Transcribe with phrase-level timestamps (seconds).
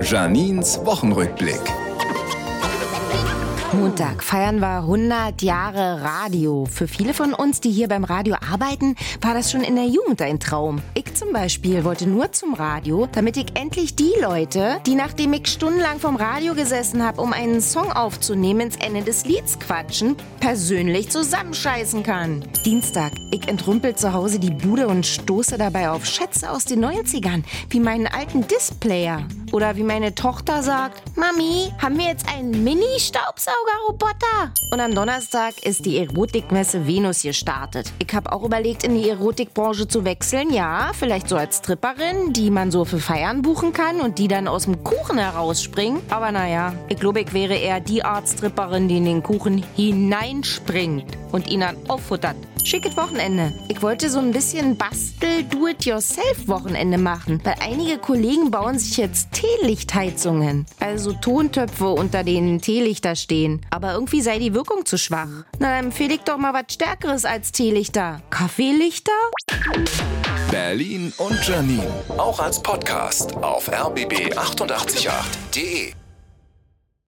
[0.00, 1.60] Janins Wochenrückblick.
[3.72, 6.64] Montag feiern wir 100 Jahre Radio.
[6.64, 10.22] Für viele von uns, die hier beim Radio arbeiten, war das schon in der Jugend
[10.22, 10.80] ein Traum.
[10.94, 15.46] Ich zum Beispiel wollte nur zum Radio, damit ich endlich die Leute, die nachdem ich
[15.48, 21.10] stundenlang vom Radio gesessen habe, um einen Song aufzunehmen, ins Ende des Lieds quatschen, persönlich
[21.10, 22.44] zusammenscheißen kann.
[22.64, 27.42] Dienstag, ich entrümpel zu Hause die Bude und stoße dabei auf Schätze aus den 90ern,
[27.68, 29.26] wie meinen alten Displayer.
[29.56, 34.52] Oder wie meine Tochter sagt, Mami, haben wir jetzt einen Mini-Staubsaugerroboter?
[34.70, 37.90] Und am Donnerstag ist die Erotikmesse Venus gestartet.
[37.98, 40.52] Ich habe auch überlegt, in die Erotikbranche zu wechseln.
[40.52, 44.46] Ja, vielleicht so als Stripperin, die man so für Feiern buchen kann und die dann
[44.46, 46.02] aus dem Kuchen herausspringen.
[46.10, 51.16] Aber naja, ich glaube, ich wäre eher die Art Stripperin, die in den Kuchen hineinspringt
[51.36, 52.34] und ihn dann auffuttert.
[52.64, 53.52] Schickes Wochenende.
[53.68, 60.66] Ich wollte so ein bisschen Bastel-Do-it-yourself-Wochenende machen, weil einige Kollegen bauen sich jetzt Teelichtheizungen.
[60.80, 63.60] Also Tontöpfe, unter denen Teelichter stehen.
[63.70, 65.28] Aber irgendwie sei die Wirkung zu schwach.
[65.60, 68.20] Na, dann empfehle ich doch mal was Stärkeres als Teelichter.
[68.30, 69.12] Kaffeelichter?
[70.50, 71.86] Berlin und Janine.
[72.16, 75.92] Auch als Podcast auf rbb888.de.